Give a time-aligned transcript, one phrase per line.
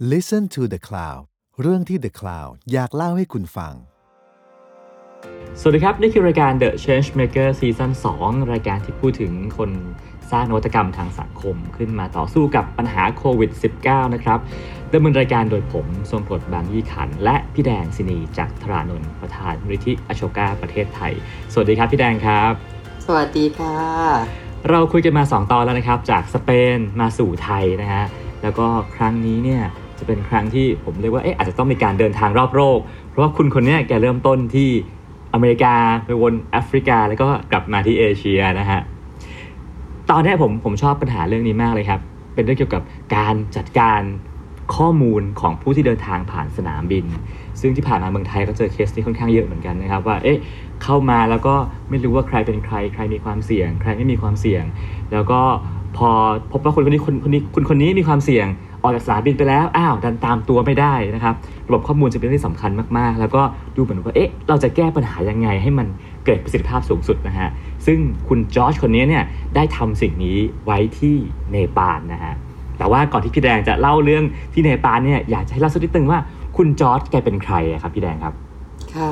[0.00, 1.22] Listen to the Cloud
[1.60, 3.74] เรื่องที่ The Cloud อยากเล่าให้คุณฟัง
[5.60, 7.90] สวัสดีครับ นี่คือรายการ The Change Maker Season
[8.20, 9.70] 2 รายการที่พูดถึงคน
[10.30, 13.50] สร้างนวัตกรรมทางสังคม ขึ้นมาต่อสู้กับปัญหาโควิด
[13.82, 14.38] -19 นะครับ
[14.92, 21.12] ดำเนินรายการโดยผมทรงพลบางยี่ขัน และพี่แดงสินีจากธรานนท์ประธานมูลนิธิอโชกาประเทศไทย
[21.52, 22.52] สวัสดีครับพี่แดงครับ
[23.06, 23.76] สวัสดีค่ะ
[24.70, 28.04] เราคุยกันมา 2 ตอนแล้วนะครับ จากสเปนมาสู่ไทยนะฮะ
[28.42, 28.66] แล้วก็
[28.96, 29.64] ครั้งนี้เนี่ย
[30.04, 34.68] จะเป็นครั้งที่ผมเรียกว่าเอ๊ะอาจจะต้องมีการเดินทางรอบโลกเพราะว่าคุณคนเนี้ยแกเริ่มต้นที่
[35.34, 35.74] อเมริกา
[36.06, 38.80] ไปวนแอฟริกา แล้วก็กลับมาที่เอเชียนะฮะ
[40.10, 42.00] ตอนนี้ผมผมชอบปัญหาเรื่องนี้มากเลยครับ
[42.34, 42.82] เป็นเรื่องเกี่ยวกับ
[43.16, 44.00] การจัดการ
[44.76, 47.04] ข้อมูลของผู้ที่เดินทางผ่านสนามบิน
[47.60, 50.38] ซึ่งที่ผ่านมาเมืองไทยก็เจอเคสนี้ค่อนข้างเยอะเหมือนกันนะครับว่าเอ๊ะ
[50.82, 51.54] เข้ามาแล้วก็
[51.90, 54.64] ไม่รู้ว่าใครเป็นใคร ใครมีความเสี่ยง ใครไม่มีความเสี่ยง
[55.12, 55.40] แล้วก็
[55.96, 56.10] พอ
[56.52, 58.46] พบว่าคนคนนี้คนคนนี้คุณคนนี้มีความเสี่ยง
[58.84, 61.34] ออกจากสนามบินไปแล้วอ้าวดันตามตัวไม่ได้นะครับ
[61.66, 63.42] ระบบข้อมูลจะเป็นเรื่องที่สำคัญมากๆ แล้วก็
[63.76, 65.86] ดูเหมือนว่าเอ๊ะเราจะแก้ปัญหายังไงให้มัน
[66.24, 67.48] เกิดประสิทธิภาพสูงสุดนะฮะ
[67.86, 71.16] ซึ่งคุณจอร์จคนนี้เนี่ยได้ทำสิ่งนี้ไว้ที่
[71.50, 72.34] เนปาลนะฮะ
[72.78, 76.18] แต่ว่าก่อนที่พี่แดงจะเล่าเรื่องที่เนปาลเนี่ยอยากจะให้เล่าสักนิดนึงว่า
[76.56, 78.34] คุณจอร์จแกเป็นใครครับพี่แดงครับ
[78.94, 79.10] ค่ะ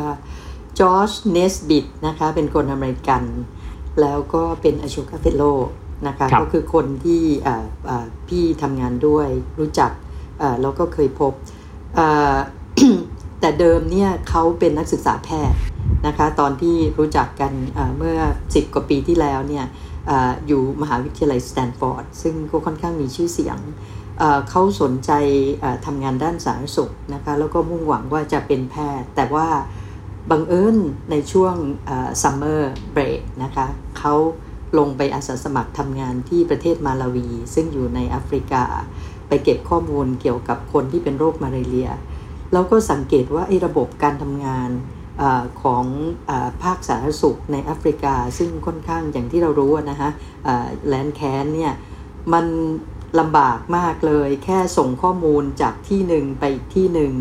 [0.78, 3.22] Josh Nesbit นะคะเป็นคนอเมริกัน
[4.00, 5.42] แล้วก็เป็น Ashoka Fellow
[6.06, 9.90] นะคะครับก็คือคนที่อ่าอ่าพี่ทำงานด้วยรู้จัก
[10.42, 11.32] อ่าแล้วก็เคยพบ
[11.98, 12.34] อ่า
[13.40, 15.58] แต่เดิมเนี่ยเขาเป็นนักศึกษาแพทย์
[16.06, 19.64] นะคะตอนที่รู้จักกันอ่าเมื่อ 10 กว่าปีที่แล้วเนี่ย
[20.10, 23.58] อาอยู่มหาวิทยาลัยสแตนฟอร์ดซึ่งก็ค่อนข้างมีชื่อเสียง
[24.18, 25.10] เอ่อเขาสนใจ
[25.60, 29.48] เอ่อทำงานด้านสาธารณสุขนะคะแล้วก็มุ่งหวังว่าจะเป็นแพทย์ แต่ว่า
[30.30, 30.76] บังเอิญ
[31.10, 31.54] ในช่วง
[32.22, 33.66] summer break นะคะ
[33.98, 34.14] เขา
[34.78, 38.64] ลงไปอาสาสมัครทำงานที่ประเทศมาลาวี ซึ่งอยู่ในแอฟริกา
[39.28, 41.90] ไปเก็บข้อมูลเกี่ยวกับคนที่เป็นโรคมาลาเรีย
[42.52, 44.70] แล้วก็สังเกตว่าไอ้ระบบการทำงาน
[45.22, 45.24] อ
[45.62, 45.84] ของ
[46.30, 50.10] อภาคสาธารณสุขในแอฟริกา ซึ่งค่อนข้างอย่างที่เรารู้นะคะ
[50.88, 51.72] แลนแคนเนี่ย
[52.32, 52.46] มัน
[53.20, 57.12] ลำบากมากเลย แค่ส่งข้อมูลจากที่หนึ่งไปอีกที่หนึ่ง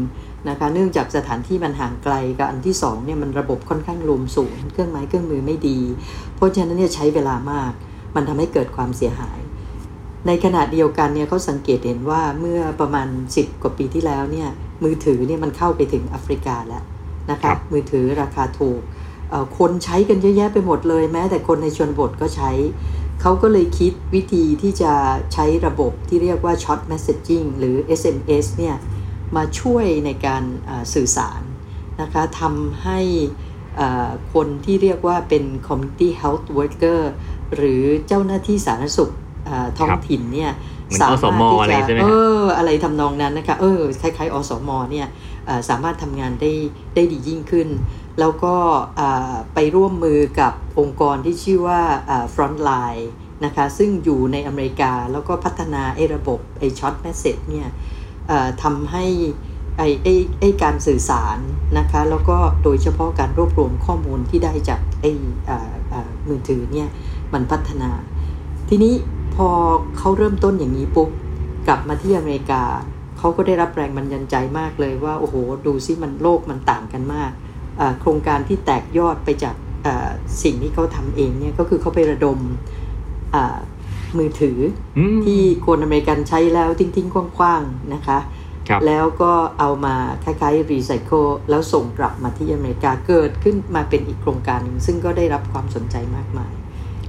[0.50, 5.79] นะคะเนื่องจากสถานที่มันห่างไกลกับอันที่สองเนี่ยมันระบบค่อนข้างรวมศูนย์เครื่องไม้เครื่องมือไม่ดี
[6.35, 7.72] เพราะฉะนั้นเนี่ยใช้เวลามาก
[8.16, 9.40] มันทำให้เกิดความเสียหาย
[10.28, 14.50] ในขณะเดียวกันเนี่ยเขาสังเกตเห็นว่าเมื่อประมาณ 10 กว่าปีที่แล้วเนี่ย
[14.84, 16.84] มือถือเนี่ยมันเข้าไปถึงแอฟริกาแล้ว
[17.31, 18.81] นะครัคะบมือถือราคาถูก
[19.29, 22.52] เอ่อคนใช้กันเยอะแยะไปหมดเลย แม้แต่คนในชนบทก็ใช้
[23.22, 24.91] เขาก็เลยคิดวิธีที่จะ
[25.34, 28.75] ใช้ระบบที่เรียกว่า Short Messaging หรือ SMS เนี่ย
[29.35, 31.41] มาช่วยในการเอ่อสื่อสาร
[32.01, 32.99] นะคะทำให้
[33.77, 37.01] เอ่อคนที่เรียกว่าเป็น Community Health Worker
[37.55, 39.11] หรือเจ้าหน้าที่สาธารณสุข
[39.45, 40.51] เอ่อท้องถิ่นเนี่ย
[40.85, 45.07] เหมือนอสมอะไรใช่ไหมเอฮะออะไรทำนองนั้นนะคะเออคล้ายๆ อสมเนี่ย
[45.45, 46.51] เอ่อสามารถทำงานได้
[46.95, 47.69] ได้ดียิ่งขึ้น
[48.19, 48.55] แล้วก็
[48.99, 53.03] อ่าไปร่วมมือกับองค์กรที่ชื่อว่าอ่า Frontline
[53.45, 58.00] นะคะซึ่งอยู่ในอเมริกาแล้วก็พัฒนาไอ้ระบบไอ้ช็อตแมสเซจเนี่ยเอ่อ
[58.63, 59.05] ทำให้
[59.77, 61.37] ไอ้ไอ้ไอ้การสื่อสาร
[61.77, 65.11] นะคะแล้วก็โดยเฉพาะการรวบรวมข้อมูลที่ได้จากไอ้
[66.27, 66.89] มือถือเนี่ย
[67.33, 67.91] มันพัฒนา
[68.69, 68.93] ทีนี้
[69.35, 69.47] พอ
[69.97, 71.09] เขาเริ่มต้นอย่างนี้ปุ๊บ
[71.67, 72.63] กลับมาที่อเมริกา
[73.17, 77.31] เขาก็ได้รับแรงบันดาลใจมากเลยว่า โอ้โห ดูซิมันโลกมันต่างกันมาก
[78.01, 79.55] โครงการที่แตกยอดไปจาก
[80.43, 82.39] สิ่งที่เขาทำเองเนี่ยก็คือเขาไประดม
[84.19, 84.59] มือถือ
[84.97, 88.19] อืมที่คนอเมริกันใช้แล้วทิ้งๆคว่างๆ นะคะ
[88.69, 96.53] ครับแล้วก็เอามาคล้ายๆรีไซเคิลแล้วส่งกลับมาที่อเมริกาเกิดขึ้นมาเป็นอีกโครงการหนึ่งซึ่งก็ได้รับความสนใจมากมาย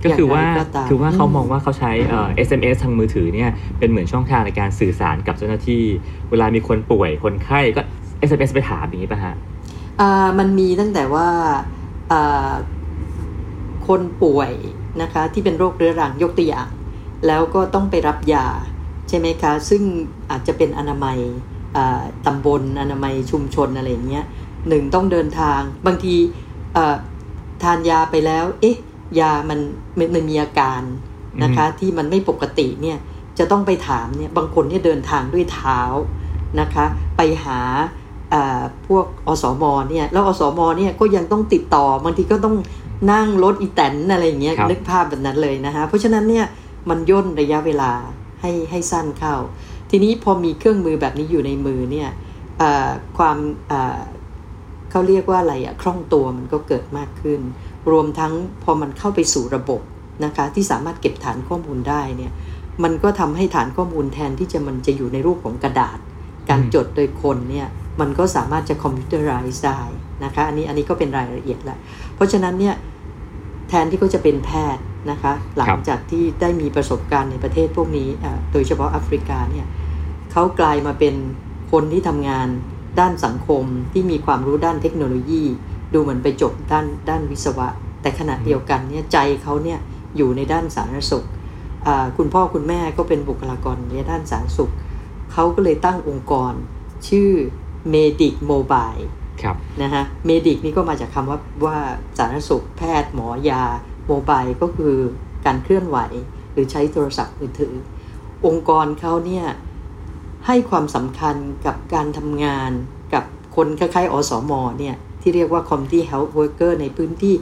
[0.05, 5.83] ก็คือว่าอย่างไรก็ตามคือว่าเขาอืมมองว่าเขาใช้เอ่อ SMS ทางมือถือเนี่ยเป็นเหมือนช่องทางในการสื่อสารกับเจ้าหน้าที่
[6.31, 7.83] เวลามีคนป่วยคนไข้ก็
[8.29, 9.35] SMS ไปถามอย่างนี้ป่ะฮะ
[10.01, 11.29] อ่ามันมีตั้งแต่ว่า
[12.13, 12.53] อ่า
[13.87, 14.53] คนป่วย
[15.03, 16.69] นะคะที่เป็นโรคเรื้อรังยกตัวอย่าง
[17.27, 18.47] แล้วก็ต้องไปรับยา
[19.09, 19.83] ใช่ไหมคะ ซึ่ง
[20.31, 21.19] อาจจะเป็นอนามัย
[21.77, 24.25] อ่าตำบลอนามัยชุมชนอะไรอย่างเงี้ย
[24.69, 26.15] หนึ่งต้องเดินทาง บางที
[26.77, 26.97] อ่า
[27.63, 28.77] ทานยาไปแล้ว เอ๊ะ
[29.21, 29.59] ยามัน
[29.99, 30.83] มันมันมีอาการ
[31.43, 32.99] นะคะ ที่มันไม่ปกติเนี่ย
[33.39, 35.81] จะต้องไปถามเนี่ยบางคนเนี่ยเดินทางด้วยเท้า
[36.61, 36.85] นะคะ
[37.17, 37.61] ไปหา
[38.33, 42.57] อ่าพวกอสมเนี่ยแล้วอสมเนี่ยก็ยังต้องติดต่อบางทีก็ต้อง
[43.13, 46.45] นั่งรถอีแตนอะไรอย่างเงี้ยครับนึกภาพแบบนั้นเลยนะคะเพราะฉะนั้นเนี่ย
[46.89, 47.93] มันย่นระยะเวลา
[48.41, 49.37] ให้ให้สั้นเข้า
[49.91, 52.09] ทีนี้พอมีเครื่องมือแบบนี้อยู่ในมือเนี่ย
[53.17, 53.37] ความ
[54.91, 57.41] เขาเรียกว่าอะไรอะคล่องตัวมันก็เกิดมากขึ้น
[57.91, 58.33] รวมทั้ง
[58.65, 59.81] พอมันเข้าไปสู่ระบบ
[60.25, 62.33] นะคะที่สามารถเก็บฐานข้อมูลได้เนี่ย
[62.85, 65.99] มันก็ทำให้ฐานข้อมูลแทนที่จะมันจะอยู่ในรูปของกระดาษ
[66.49, 67.69] การจดโดยคนเนี่ย
[68.01, 69.81] มันก็สามารถจะคอมพิวเตอร์ไรซ์ได้
[70.25, 71.79] นะคะอันนี้อันนี้ก็เป็นรายละเอียดแล้ว
[72.15, 72.75] เพราะฉะนั้นเนี่ย
[73.75, 78.09] แทนที่เขาจะเป็นแพทย์นะคะ หลังจากที่ได้มีประสบการณ์ในประเทศพวกนี้
[78.53, 79.67] โดยเฉพาะแอฟริกาเนี่ย
[80.33, 81.15] เขากลายมาเป็น
[81.73, 82.49] คนที่ทำงาน
[83.01, 85.45] ด้านสังคมที่มีความรู้ด้านเทคโนโลยี
[85.93, 87.69] ดูเหมือนไปจบด้านด้านวิศวะ
[88.03, 89.79] แต่ขณะเดียวกันเนี่ยใจเขาเนี่ย
[90.17, 91.27] อยู่ในด้านสาธารณสุข
[92.17, 94.73] คุณพ่อคุณแม่ก็เป็นบุคลากรในด้านสาธารณสุข
[95.33, 96.53] เขาก็เลยตั้งองค์กร
[97.09, 97.31] ชื่อ
[97.93, 99.05] Medic Mobile
[99.43, 101.79] ครับนะฮะ Medic นี่ก็มาจากคำว่าว่า
[102.19, 103.63] สาธารณสุขแพทย์หมอยา
[104.09, 104.97] โมบายก็คือ
[105.45, 105.99] การเคลื่อนไหว
[106.53, 107.75] หรือใช้โทรศัพท์มือถือ
[108.47, 109.47] องค์กรเขาเนี่ย
[110.47, 111.37] ให้ความสำคัญ
[111.67, 112.71] กับการทำงาน
[113.15, 113.25] กับ
[113.57, 117.35] คนคล้ายๆอสมเนี่ยที่เรียกว่า Community Health Worker ในพื้นที่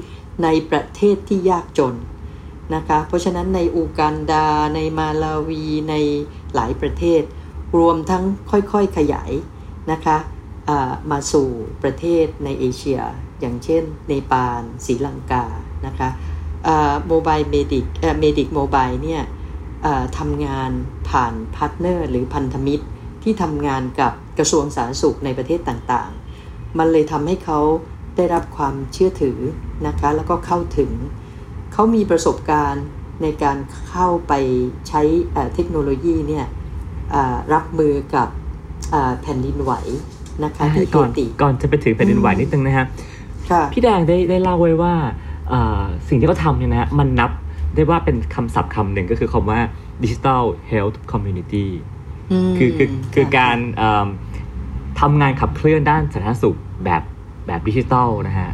[0.45, 1.95] ในประเทศที่ยากจน
[2.75, 5.95] นะคะ เพราะฉะนั้นในอูกันดาในมาลาวีใน
[6.55, 7.23] หลายประเทศ
[7.79, 9.33] รวมทั้งค่อยๆขยาย
[9.93, 10.17] นะคะ
[11.11, 11.49] มาสู่
[11.83, 13.01] ประเทศในเอเชีย
[13.41, 15.45] อย่างเช่นเนปาลศรีลังกา
[15.87, 16.09] นะคะ
[17.09, 17.85] Mobile Medic
[18.21, 19.23] Medic Mobile เนี่ย
[20.19, 20.71] ทำงาน
[21.09, 22.87] ผ่าน partner หรือพันธมิตร
[23.23, 27.61] ที่ทำงานกับกระทรวงสาธารณสุขในประเทศต่างๆ มันเลยทำให้เขา
[28.17, 29.39] ได้รับความเชื่อถือ
[29.87, 30.91] นะคะแล้วก็เข้าถึง
[31.73, 32.87] เขามีประสบการณ์
[33.23, 33.59] ในการ
[33.91, 34.33] เข้าไป
[34.89, 35.03] ใช้
[35.55, 36.47] เทคโนโลยีเนี่ย
[37.53, 38.29] รับมือกับ
[39.23, 39.73] แผ่นดินไหว
[40.45, 41.09] นะคะที่ก่อน
[41.43, 42.87] ก่อนจะไปถึงแผ่นดินไหวนิดนึงนะฮะ
[43.73, 44.95] พี่แดงได้ได้เล่าไว้ว่า
[46.09, 47.31] สิ่งที่เขาทำเนี่ยนะฮะมันนับ
[47.75, 49.61] ได้ว่าเป็นคำศัพท์คำหนึ่งก็คือคำว่า
[50.03, 51.67] Digital Health Community
[52.59, 53.57] คือคือคือการ
[55.01, 57.03] ทำงานขับเคลื่อนด้านสาธารณสุขแบบ
[57.47, 58.51] แบบดิจิทัลนะฮะ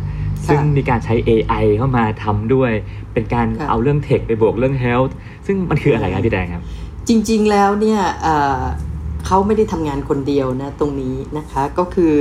[0.49, 2.73] ซึ่งมีการใช้ AI เข้ามาทำด้วย
[3.13, 5.13] เป็นการเอาเรื่องเทคไปบวกเรื่อง health
[5.47, 6.63] ซึ่งมันคืออะไรครับพี่แดงครับ
[7.09, 8.01] จริงๆแล้วเนี่ย
[9.27, 12.15] เขาไม่ได้ทำงานคนเดียวนะตรงนี้นะคะก็คือ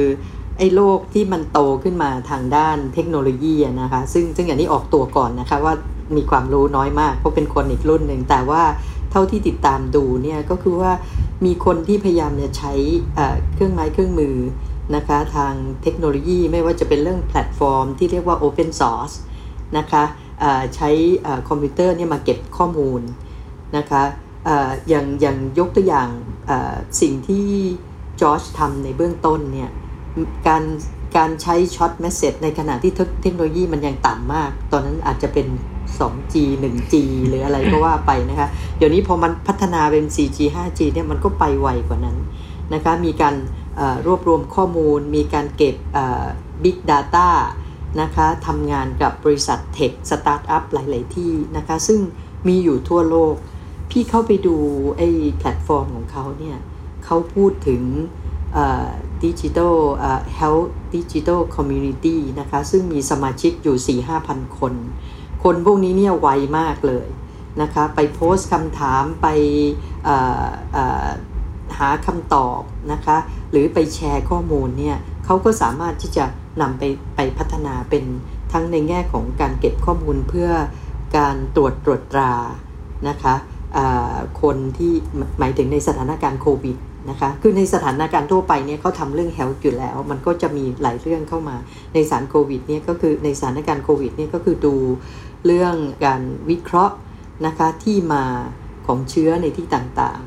[0.58, 5.74] ไอ้โลกที่มันโตขึ้นมาทางด้านเทคโนโลยีนะคะซึ่งซึ่งอย่างนี้ออกตัวก่อนนะคะว่า
[6.16, 8.64] มีความรู้น้อยมาก เพราะเป็นคนอีกรุ่นหนึ่งแต่ว่า
[9.12, 10.92] เท่าที่ติดตามดูเนี่ยก็คือว่า
[11.46, 12.74] มีคนที่พยายามจะใช้
[13.54, 14.38] เครื่องไม้เครื่องมือ
[14.96, 15.54] นะคะทาง
[15.84, 19.16] เทคโนโลยีไม่ว่าจะเป็นเรื่องแพลตฟอร์ม ที่เรียกว่า Open Source
[19.78, 20.04] นะคะ
[20.76, 20.90] ใช้
[21.48, 23.02] คอมพิวเตอร์เนี่ยมาเก็บข้อมูล
[23.78, 24.04] นะคะ
[24.90, 26.10] อย่างอย่างยกตัวอย่าง
[27.02, 27.48] สิ่งที่
[28.22, 29.70] จอร์จทำในเบื้องต้นเนี่ย
[30.48, 30.64] การ
[31.18, 35.48] การใช้ช็อตเมสเซจในขณะที่เทคโนโลยีมันยังต่ำมาก ตอนนั้นอาจจะเป็น
[35.98, 36.94] 2G 1G
[37.28, 38.48] หรืออะไรก็ว่าไปนะคะ
[38.78, 42.18] เดี๋ยวนี้พอมันพัฒนาเป็น 4G 5G เนี่ยมันก็ไปไวกว่านั้น
[42.74, 43.36] นะคะ มีการ
[44.06, 45.76] รวบรวมข้อมูล มีการเก็บ
[46.64, 47.30] Big Data
[48.02, 52.00] นะคะทำงานกับบริษัท tech startup หลาย ๆ ที่นะคะ ซึ่ง
[52.48, 53.36] มีอยู่ทั่วโลก
[53.90, 54.56] พี่เข้าไปดู
[54.98, 56.58] ไอ้แพลตฟอร์มของเขาเนี่ย
[57.06, 57.82] เขาพูดถึง
[59.24, 59.76] digital
[60.36, 64.74] health digital community นะคะ ซึ่งมีสมาชิกอยู่ 4 5พันคน
[65.44, 66.28] คนพวกนี้เนี่ยไว
[66.60, 67.08] มากเลย
[67.62, 69.28] นะคะ ไปโพสต์คำถามไป
[71.78, 72.62] หาคำตอบ
[72.92, 73.18] นะคะ
[73.52, 76.26] หรือไปแชร์ข้อมูลเนี่ยเขาก็สามารถที่จะ
[76.62, 76.84] นำไป
[77.16, 78.04] ไปพัฒนาเป็น
[78.52, 80.50] ทั้งในแง่ของการเก็บข้อมูลเพื่อ
[81.18, 82.34] การตรวจตรวจตรา
[83.08, 83.36] นะคะ
[84.42, 84.94] คนที่
[85.40, 86.78] หมายถึงในสถานการณ์โควิด
[87.10, 91.56] นะคะคือในสถานการณ์ทั่วไปเนี่ยเขาทำเรื่อง health อยู่แล้ว มันก็จะมีหลายเรื่องเข้ามา
[91.94, 94.76] ในสารโควิดเนี่ยก็คือในสถานการณ์โควิดเนี่ยก็คือดู
[95.46, 96.96] เรื่องการวิเคราะห์
[97.46, 98.24] นะคะที่มา
[98.88, 100.22] ของเชื้อในที่ต่าง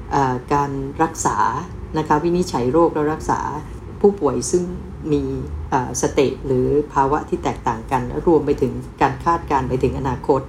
[0.00, 0.70] ๆ การ
[1.02, 1.38] รักษา
[1.98, 3.40] นะคะวินิจฉัยโรคแล้วรักษา
[4.00, 4.64] ผู้ป่วยซึ่ง
[5.12, 5.22] มี
[6.00, 10.40] state หรือภาวะที่แตกต่างกัน รวมไปถึงการคาดการณ์ไปถึงอนาคต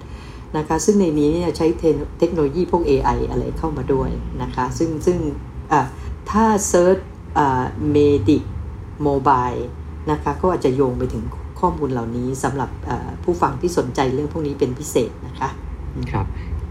[0.57, 1.67] นะคะซึ่งในนี้เนี่ยใช้
[2.19, 4.09] เทคโนโลยีพวก AI อะไรเข้ามาด้วย
[4.41, 5.17] นะคะซึ่งซึ่ง
[6.29, 6.97] ถ้า search
[7.91, 8.43] Medic
[9.03, 9.49] Mobile
[10.11, 11.23] นะคะก็อาจจะโยงไปถึง
[11.59, 12.69] ข้อมูลเหล่านี้สำหรับ
[13.23, 15.49] ผู้ฟังที่สนใจเรื่องพวกนี้เป็นพิเศษนะคะ
[16.11, 16.25] ครับ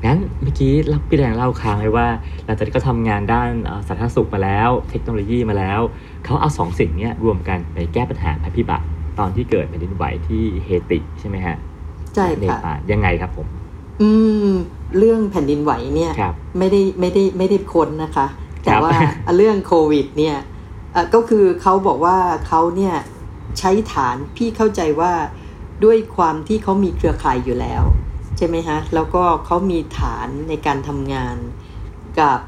[0.04, 2.06] งั้นเมื่อกี้รับพี่แดงเล่าค้างไว้ว่า
[2.44, 3.50] หลังจากที่เขาทำงานด้าน
[3.86, 5.80] สาธารณสุขมาแล้ว เทคโนโลยีมาแล้ว
[6.24, 8.84] เขาเอาสองสิ่งนี้รวมกันไปแก้ปัญหาภัยพิบัติ
[9.18, 11.56] ตอนที่เกิดแผ่นดินไหวที่เฮติใช่ไหมฮะ
[12.14, 12.26] ใช่
[12.64, 13.46] ค่ะยังไงครับผม
[14.02, 14.10] อื
[14.48, 14.50] ม
[14.98, 16.12] เรื่องแผ่นดินไหวเนี่ย
[16.58, 18.26] ไม่ได้ไม่ได้ไม่ได้ค้นนะคะ
[18.64, 18.90] แต่ว่า
[19.36, 20.36] เรื่องโควิด เนี่ย
[21.14, 22.94] ก็คือเขาบอกว่าเขาเนี่ย
[23.58, 25.12] ใช้ฐานพี่เข้าใจว่า
[25.84, 27.84] ด้วยความที่เขามีเครือข่ายอยู่แล้ว
[28.36, 31.36] ใช่ไหมฮะ แล้วก็เขามีฐานในการทำงาน
[32.20, 32.38] กับ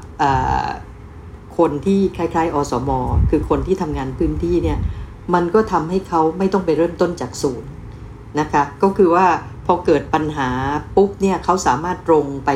[1.57, 2.89] คนที่คล้ายๆ อสม
[3.29, 4.79] คือคนที่ทำงานพื้นที่เนี่ย
[5.33, 7.69] มันก็ทำให้เขาไม่ต้องไปเริ่มต้นจากศูนย์
[8.39, 9.27] นะคะ ก็คือว่า
[9.67, 10.49] พอเกิดปัญหา
[10.95, 12.49] ปุ๊บเนี่ยเขาสามารถตรงไป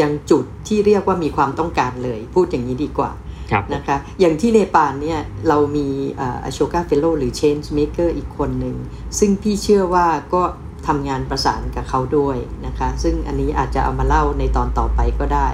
[0.00, 3.10] ยังจุดที่เรียกว่ามีความต้องการเลย พูดอย่างนี้ดีกว่า
[3.50, 5.88] ครับนะคะอย่างที่เนปาลเนี่ยเรามี
[6.18, 8.76] อโชกาเฟโลหรือ Change Maker อีกคนหนึ่ง
[9.18, 10.42] ซึ่งพี่เชื่อว่าก็
[10.86, 12.36] ทำงานประสานกับเขาด้วย
[12.66, 15.48] นะคะ ซึ่งอันนี้อาจจะเอามาเล่าในตอนต่อไปก็ได้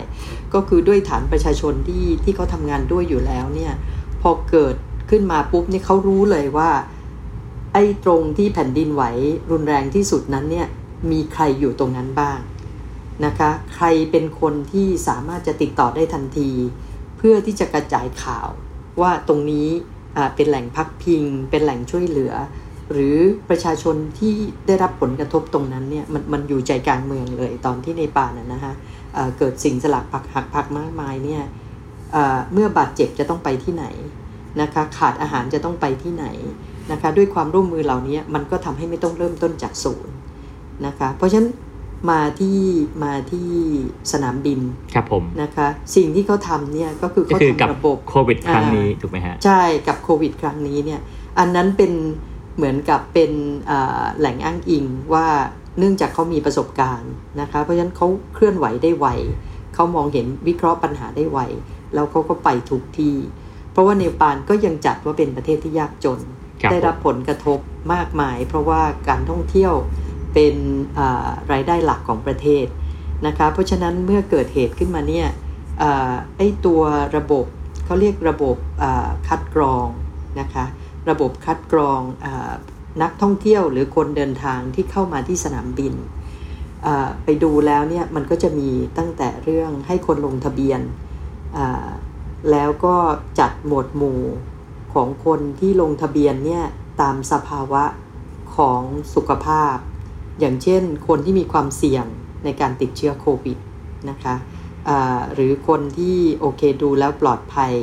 [0.54, 3.72] ก็คือด้วยฐานประชาชนที่ที่เขาทำงานด้วยอยู่แล้วเนี่ย
[4.22, 4.76] พอเกิด
[5.10, 6.70] ขึ้นมาปุ๊บนี่เขารู้เลยว่า
[7.72, 9.02] ไอ้ตรงที่แผ่นดินไหว
[9.50, 10.66] รุนแรงที่สุดนั้นเนี่ย
[11.10, 12.38] มีใครอยู่ตรงนั้นบ้าง
[13.24, 16.50] นะคะ ใครเป็นคนที่สามารถจะติดต่อได้ทันที
[17.18, 18.48] เพื่อที่จะกระจายข่าว
[19.00, 19.68] ว่าตรงนี้
[20.34, 22.32] เป็นแหล่งพักพิง เป็นแหล่งช่วยเหลือ
[22.92, 23.16] หรือ
[23.48, 24.34] ประชาชนที่
[24.66, 28.74] ได้รับผลกระทบตรงนั้นเนี่ยมันมันอยู่ใจกลางเมืองเลยตอนที่ในป่านะนะฮะ
[29.38, 31.42] เกิดสิ่งสลักผักหักผักมากมายเนี่ย
[32.52, 33.86] เมื่อบาดเจ็บจะต้องไปที่ไหน
[34.60, 36.26] นะคะขาดอาหารจะต้องไปที่ไหน
[36.92, 40.14] นะคะด้วยความร่วมมือเหล่านี้มันก็ทำให้ไม่ต้องเริ่มต้นจากศูนย์
[40.86, 41.50] นะคะ เพราะฉะนั้น
[42.10, 42.58] มาที่
[43.04, 43.48] มาที่
[44.12, 44.60] สนามบิน
[44.94, 51.00] ครับผมนะคะสิ่งที่เขาทำเนี่ยก็คือเขาทำระบบโควิดครั้งนี้ถูกไหมฮะใช่กับโควิดครั้งนี้เนี่ย
[51.38, 51.92] อันนั้นเป็น
[52.56, 53.32] เหมือนกับเป็น
[54.18, 54.84] แหล่งอ้างอิง
[55.14, 55.26] ว่า
[55.78, 59.06] เนื่องจากเขามีประสบการณ์นะคะ เพราะฉะนั้นเขาเคลื่อนไหวได้ไว
[59.74, 61.38] เขามองเห็นวิเคราะห์ปัญหาได้ไว
[61.94, 63.16] แล้วเขาก็ไปทุกที่
[63.72, 66.20] เพราะว่าเนปาลก็ยังจัดว่าเป็นประเทศที่ยากจน
[66.70, 67.58] ได้รับผลกระทบ
[67.94, 69.74] มากมาย เพราะว่าการท่องเที่ยว
[70.34, 70.54] เป็น
[71.52, 72.66] รายได้หลักของประเทศ
[73.26, 75.28] นะคะเพราะฉะนั้นเมื่อเกิดเหตุขึ้นมาเนี่ย
[76.36, 76.82] ไอตัว
[77.16, 77.44] ระบบ
[77.84, 78.56] เขาเรียกระบบ
[79.28, 79.86] คัดกรอง
[80.40, 80.64] นะคะ
[81.10, 82.26] ระบบคัดกรองอ
[83.02, 85.94] นักท่องเที่ยวหรือคนเดินทางที่เข้ามาที่สนามบิน
[87.24, 90.80] ไปดูแล้วเนี่ยมันก็จะมีตั้งแต่เรื่องให้คนลงทะเบียน
[92.50, 92.96] แล้วก็
[93.40, 94.20] จัดหมวดหมู่
[94.94, 96.64] ของคนที่ลงทะเบียนเนี่ย
[97.00, 97.84] ตามสภาวะ
[98.56, 98.80] ของ
[99.14, 99.76] สุขภาพ
[100.40, 102.04] อย่างเช่น คนที่มีความเสี่ยง
[102.44, 103.58] ในการติดเชื้อโควิด
[104.10, 104.34] นะคะ
[105.34, 107.74] หรือคนที่โอเคดูแล้วปลอดภัย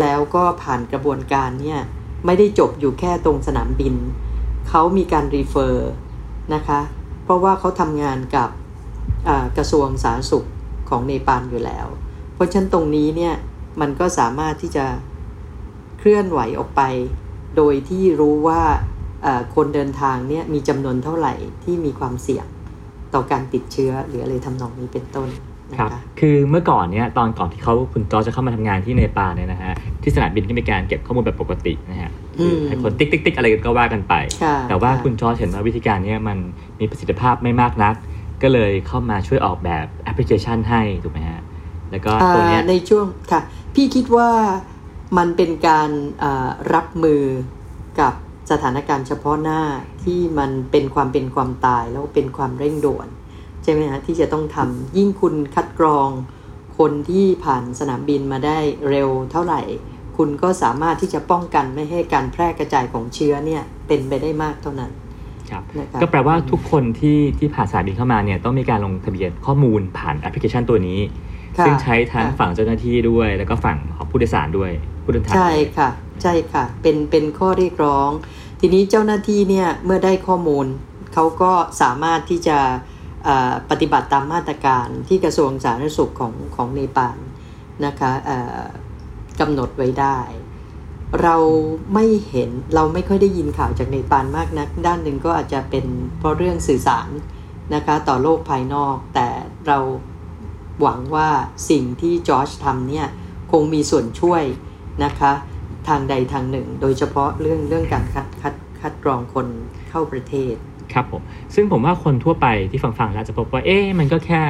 [0.00, 1.80] แล้วก็ผ่านกระบวนการเนี่ย
[2.26, 3.94] ไม่ได้จบอยู่แค่ตรงสนามบิน
[4.68, 5.90] เขามีการรีเฟอร์
[6.54, 6.80] นะคะ
[7.24, 8.50] เพราะว่าเขาทำงานกับ
[9.56, 10.48] กระทรวงสาธารณสุข
[10.88, 11.86] ของเนปาลอยู่แล้ว
[12.34, 13.34] เพราะฉะนั้นตรงนี้เนี่ย
[13.80, 14.86] มันก็สามารถที่จะ
[15.98, 16.82] เคลื่อนไหวออกไป
[17.56, 18.62] โดยที่รู้ว่า
[19.54, 21.34] คนเดินทางเนี่ยมีจำนวนเท่าไหร่
[21.64, 22.46] ที่มีความเสี่ยง
[23.14, 25.28] ต่อการติดเชื้อหรืออะไรทำนองนี้เป็นต้น
[25.78, 29.72] ครับคือเมื่อก่อนเนี่ยตอนก่อนที่เขาคุณจอจะเข้ามาทำงานที่เนปาลเนี่ยนะฮะ
[30.02, 32.10] ที่สนามบินก็มีการเก็บข้อมูลแบบปกตินะฮะ
[32.68, 34.14] ให้คนติ๊กติ๊กติ๊กอะไรก็ว่ากันไป
[34.68, 36.38] แต่ว่าคุณ Josh เห็นว่าวิธีการนี้มัน
[36.80, 37.94] มีประสิทธิภาพไม่มากนัก
[38.42, 41.40] ก็เลยเข้ามาช่วยออกแบบแอปพลิเคชันให้ถูกไหมฮะ
[41.90, 43.40] แล้วก็ตัวนี้ในช่วงค่ะ
[43.74, 44.30] พี่คิดว่า
[45.18, 45.90] มันเป็นการ
[46.74, 47.22] รับมือ
[48.00, 48.14] กับ
[48.50, 49.60] สถานการณ์เฉพาะหน้า
[50.04, 53.08] ที่มันเป็นความเป็นความตายแล้วเป็นความเร่งด่วน
[53.62, 56.08] ใช่ไหมฮะที่จะต้องทำยิ่งคุณคัดกรอง
[56.78, 58.58] คนที่ผ่านสนามบินมาได้
[58.90, 59.60] เร็วเท่าไหร่
[60.16, 64.90] คุณก็สามารถที่จะป้องกันไม่ให้การแพร่กระจายของเชื้อเนี่ยเป็นไปได้มากเท่านั้น
[65.50, 65.62] ครับ
[66.02, 70.98] ก็แปลว่าทุกคนที่ที่ผ่านสนามบินเข้ามาเนี่ยต้องมีการลงทะเบียนข้อมูลผ่านแอปพลิเคชันตัวนี้
[71.64, 74.70] ซึ่งใช้ทั้งฝั่งเจ้าหน้าที่ด้วย แล้วก็ฝั่งของผู้โดยสารด้วย
[75.02, 75.90] ผู้เดินทางใช่ค่ะ
[76.22, 78.10] ใช่ค่ะ เป็นเป็นข้อเรียกร้อง
[78.60, 80.66] ทีนี้เจ้าหน้าที่เนี่ยเมื่อได้ข้อมูล
[81.14, 82.58] เขาก็สามารถที่จะ
[83.70, 87.16] ปฏิบัติตามมาตรการที่กระทรวงสาธารณสุขของของเนปาล
[87.86, 88.10] นะคะ
[89.40, 90.18] กำหนดไว้ได้
[91.22, 91.36] เรา
[91.94, 95.86] ไม่เห็นเราไม่ค่อยได้ยินข่าวจากเนปาลมากนัก ด้านหนึ่งก็อาจจะเป็น
[96.18, 97.08] เพราะเรื่องสื่อสาร
[97.74, 99.28] นะคะต่อโลกภายนอก แต่
[99.66, 99.78] เรา
[100.80, 101.28] หวังว่า
[101.70, 103.06] สิ่งที่จอร์จทำเนี่ย
[103.52, 104.42] คงมีส่วนช่วย
[105.04, 105.32] นะคะ
[105.88, 109.46] ทางใดทางหนึ่ง โดยเฉพาะเรื่องเรื่องการคัดคัดคัดกรองคน
[109.88, 110.54] เข้าประเทศ
[110.92, 111.22] ครับผม
[111.54, 114.42] ซึ่งผมว่าคนทั่วไปที่ฟังๆแล้วจะพบว่าเอ๊ะมันก็แค่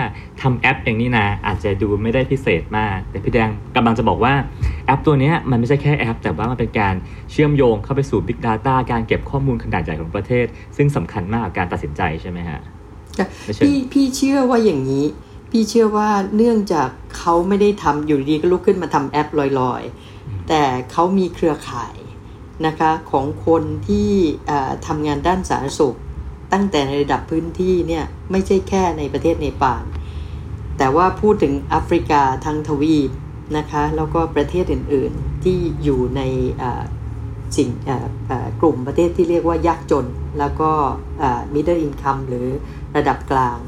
[0.43, 4.35] ทำแอปอย่างนี้นะอาจจะดูไม่ได้พิเศษมาก แต่พี่แดงกำลังจะบอกว่า
[4.87, 6.95] แอปตัวนี้มันไม่ใช่แค่แอป แต่ว่ามันเป็นการ
[7.31, 10.47] เชื่อมโยงเข้าไปสู่ Big Data การเก็บข้อมูลขนาดใหญ่ของประเทศ
[10.77, 12.61] ซึ่งสำคัญมากกับการตัดสินใจใช่ไหมฮะ
[13.65, 15.05] พี่พี่เชื่อว่าอย่างนี้
[15.51, 16.89] พี่เชื่อว่าเนื่องจาก
[17.19, 19.29] เขาไม่ได้ทำอยู่ดีก็ลุกขึ้นมาทำแอป
[19.61, 21.97] ลอยๆ แต่เขามีเครือข่าย
[22.67, 24.11] นะคะของคนที่
[24.87, 25.97] ทำงานด้านสาธารณสุข
[26.53, 29.85] ตั้งแต่ในระดับพื้นที่เนี่ยไม่ใช่แค่ในประเทศเนปาล
[30.79, 33.11] แต่ว่าพูดถึงแอฟริกาทั้งทวีป
[33.57, 36.21] นะคะแล้วก็ประเทศอื่นๆที่อยู่ใน
[37.57, 37.71] สิ่ง
[38.61, 40.07] กลุ่มประเทศที่เรียกว่ายากจน
[40.39, 40.71] แล้วก็
[41.55, 42.47] middle income หรือ
[42.97, 43.59] ระดับกลาง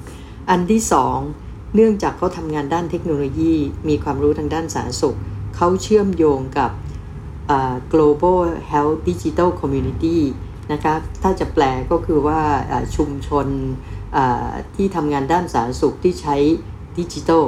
[0.50, 1.18] อันที่สอง
[1.74, 3.54] เนื่องจากเขาทำงานด้านเทคโนโลยี
[3.88, 5.16] มีความรู้ทางด้านสาธารณสุข
[5.56, 6.70] เขาเชื่อมโยงกับ
[7.92, 10.18] global health digital community
[10.72, 12.40] นะคะถ้าจะแปลก็คือว่า
[12.96, 13.46] ชุมชน
[14.74, 16.36] ที่ทำงานด้านสาธารณสุขที่ใช้
[16.98, 17.44] ดิจิทัล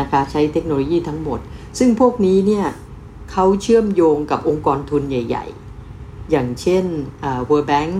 [0.00, 1.40] นะคะใช้เทคโนโลยีทั้งหมด
[1.78, 2.66] ซึ่งพวกนี้เนี่ย
[3.32, 5.46] เขาเชื่อมโยงกับองค์กรทุนใหญ่
[5.88, 6.84] ๆ อย่างเช่น
[7.48, 7.92] World Bank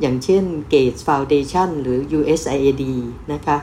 [0.00, 2.84] อย่างเช่น Gates Foundation หรือ USAID
[3.32, 3.56] นะคะ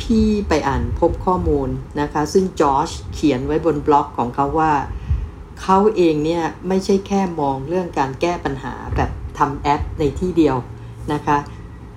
[0.00, 1.68] พี่ไปอ่านพบข้อมูล
[2.00, 4.72] นะคะ ซึ่งจอร์จเขียนไว้บนบล็อกของเขาว่า
[5.62, 10.56] เขาเองเนี่ย ไม่ใช่แค่มองเรื่องการแก้ปัญหาแบบทำแอปในที่เดียว
[11.12, 11.38] นะคะ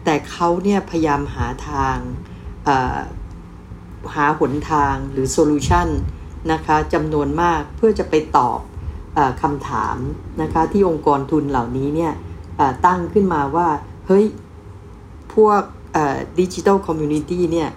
[0.03, 1.97] แต่เขาเนี่ย พยายามหาทาง
[4.15, 5.87] หาหนทางหรือ solution
[6.51, 8.59] นะคะจำนวนมากเพื่อจะไปตอบ
[9.17, 9.97] อคำถาม
[10.41, 12.13] นะคะที่องค์กรทุนเหล่านี้เนี่ย
[12.85, 13.67] ตั้งขึ้นมาว่า
[14.07, 14.25] เฮ้ย
[15.33, 15.61] พวก
[16.39, 17.69] digital community เนี่ย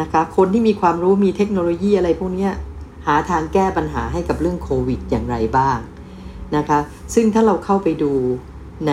[0.00, 2.48] นะคะคนที่มีความรู้มีเทคโนโลยีอะไรพวกนี้
[3.06, 5.78] หาทางแก้ปัญหาให้กับเรื่องโควิดอย่างไรบ้าง
[6.56, 6.78] นะคะ
[7.14, 8.12] ซึ่งถ้าเราเข้าไปดู
[8.86, 8.92] ใน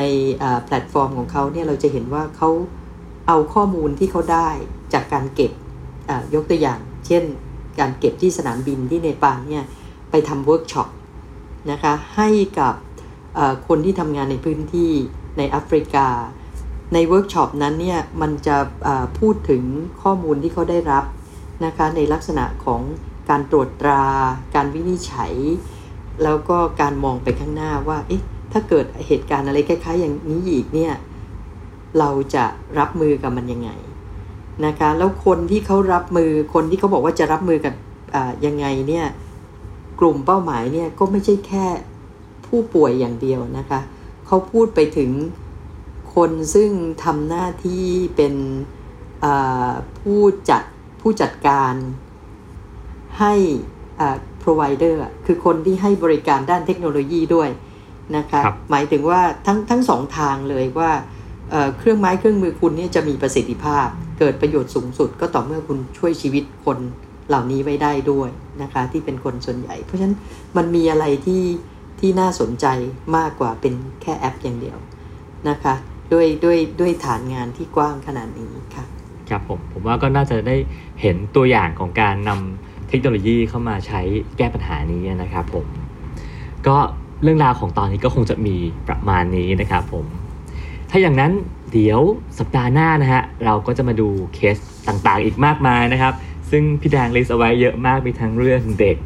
[0.64, 2.50] แพลตฟอร์มของเขาเนี่ยเราจะเห็นว่าเขา
[3.28, 4.50] เอาข้อมูลที่เขาได้
[4.94, 5.52] จากการเก็บ
[6.34, 7.24] ยกตัวอย่าง เช่น
[7.80, 9.64] การเก็บที่สนามบินที่เนปาลเนี่ย
[10.10, 10.90] ไปทำเวิร์กช็อป
[11.72, 12.74] นะคะให้กับ
[13.68, 14.92] คนที่ทำงานในพื้นที่
[15.38, 16.08] ในแอฟริกา
[16.94, 18.58] ในเวิร์กช็อปนั้นเนี่ยมันจะ
[19.20, 19.64] พูดถึง
[20.02, 21.04] ข้อมูลที่เขาได้รับ
[21.66, 22.82] นะคะในลักษณะของ
[23.30, 24.04] การตรวจตรา
[24.56, 25.34] การวินิจฉัย
[26.24, 28.22] แล้วก็การมองไปข้างหน้าว่าเอ๊ะ
[28.52, 30.94] ถ้าเกิดเหตุการณ์อะไรคล้ายๆอย่างนี้อีกเนี่ย
[32.00, 32.46] เราจะ
[32.80, 33.70] รับมือกับมันยังไง
[34.66, 37.74] นะคะแล้วคนที่เขารับมือคนที่เขาบอกว่าจะรับมือกับ
[38.46, 39.06] ยังไงเนี่ย
[40.00, 41.66] กลุ่มเป้าหมายเนี่ยก็ไม่ใช่แค่
[42.48, 43.80] ผู้ป่วยอย่างเดียวนะคะ
[44.28, 45.10] เขาพูดไปถึง
[46.16, 46.72] คนซึ่ง
[47.04, 48.34] ทำหน้าที่เป็น
[50.00, 50.64] ผู้จัด
[51.02, 51.74] ผู้จัดการ
[53.20, 53.34] ให้
[54.44, 57.50] provider คือคนที่ให้บริการด้านเทคโนโลยีด้วย
[58.18, 60.92] นะคะคหมายถึงว่าทั้งทั้งสองทางเลยว่า
[61.78, 63.88] เครื่องไม้เครื่องมือคุณนี่จะมีประสิทธิภาพ
[64.20, 66.78] เกิดประโยชน์สูงสุดก็ต่อเมื่อคุณช่วยชีวิตคน
[67.28, 68.30] เหล่านี้ไว้ได้ด้วย
[68.62, 70.16] นะคะที่เป็นคนส่วนใหญ่ เพราะฉะนั้น
[70.58, 71.44] มันมีอะไรที่
[72.00, 72.66] ที่น่าสนใจ
[73.18, 74.78] มากกว่าเป็นแค่แอปอย่างเดียว
[75.50, 75.74] นะคะ
[76.14, 78.86] ด้วยด้วยด้วยฐานงานที่กว้างขนาดนี้ค่ะ
[79.30, 80.56] ครับผมผมว่าก็น่าจะได้
[81.02, 84.02] เห็นตัวอย่างของการนำเทคโนโลยีเข้ามาใช้
[84.38, 85.66] แก้ปัญหานี้นะครับผม
[86.68, 86.78] ก็
[87.24, 88.56] เรื่องราวของตอนนี้ก็คงจะมี
[88.88, 90.06] ประมาณนี้นะครับผม
[90.90, 91.32] ถ้าอย่างนั้น
[91.74, 92.02] เดี๋ยว
[92.40, 96.14] สัปดาห์หน้านะฮะเราก็จะมาดูเคสต่างๆ อีกมากมายนะครับ
[96.52, 98.98] ซึ่งพี่แดงลิสเอาไว้เยอะมากมีทั้งเรื่องเด็ก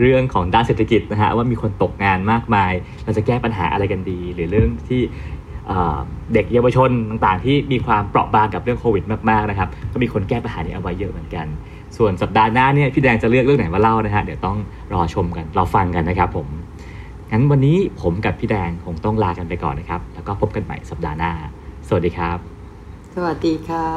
[0.00, 2.72] เรื่องของด้านเศรษฐกิจนะฮะว่ามีคนตกงานมากมาย
[3.04, 5.00] เราจะแก้ปัญหาอะไรกันดี หรือเรื่องที่
[6.32, 11.46] เด็กเยาวชนต่างๆ ที่มีความเปราะบางกับเรื่องโควิดมากๆนะครับก็มีคนแก้ปัญหานี้เอาไว้เยอะเหมือนกัน
[11.96, 14.58] ส่วนสัปดาห์หน้าเนี่ยพี่แดงจะเลือกเรื่องไหนมาเล่านะฮะเดี๋ยวต้อง
[14.94, 16.48] รอชมกันเราฟังกันนะครับผม
[17.30, 21.32] งั้นวันนี้ผมกับพี่แดงคงต้องลากันไปก่อนนะครับ แล้วก็พบกันใหม่สัปดาห์หน้า
[21.88, 22.38] สวัสดีครับ
[23.14, 23.88] สวัสดีค่ะ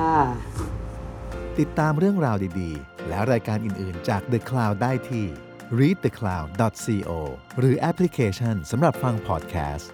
[1.59, 5.25] ติดตามเรื่องราวดีๆ และรายการอื่นๆจาก The Cloud ได้ที่
[5.79, 7.11] readthecloud.co
[7.59, 9.91] หรือแอปพลิเคชันสำหรับฟังพอดแคสต์